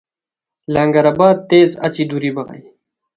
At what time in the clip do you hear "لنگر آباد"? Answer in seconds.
0.73-1.37